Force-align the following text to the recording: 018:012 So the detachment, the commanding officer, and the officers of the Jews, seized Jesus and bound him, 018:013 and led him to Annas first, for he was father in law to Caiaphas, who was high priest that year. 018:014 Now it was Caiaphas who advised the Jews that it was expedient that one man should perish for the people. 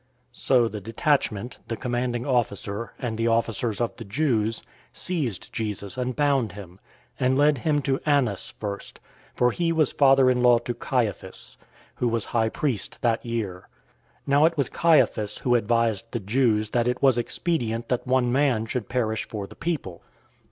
018:012 0.01 0.07
So 0.31 0.67
the 0.67 0.81
detachment, 0.81 1.59
the 1.67 1.77
commanding 1.77 2.25
officer, 2.25 2.93
and 2.97 3.19
the 3.19 3.27
officers 3.27 3.79
of 3.79 3.95
the 3.97 4.03
Jews, 4.03 4.63
seized 4.91 5.53
Jesus 5.53 5.95
and 5.95 6.15
bound 6.15 6.53
him, 6.53 6.79
018:013 7.19 7.25
and 7.27 7.37
led 7.37 7.57
him 7.59 7.81
to 7.83 7.99
Annas 8.03 8.51
first, 8.59 8.99
for 9.35 9.51
he 9.51 9.71
was 9.71 9.91
father 9.91 10.31
in 10.31 10.41
law 10.41 10.57
to 10.57 10.73
Caiaphas, 10.73 11.55
who 11.97 12.07
was 12.07 12.25
high 12.25 12.49
priest 12.49 12.97
that 13.03 13.23
year. 13.23 13.67
018:014 14.21 14.21
Now 14.25 14.45
it 14.45 14.57
was 14.57 14.69
Caiaphas 14.69 15.37
who 15.37 15.53
advised 15.53 16.11
the 16.11 16.19
Jews 16.19 16.71
that 16.71 16.87
it 16.87 17.03
was 17.03 17.19
expedient 17.19 17.87
that 17.89 18.07
one 18.07 18.31
man 18.31 18.65
should 18.65 18.89
perish 18.89 19.27
for 19.27 19.45
the 19.45 19.55
people. 19.55 20.01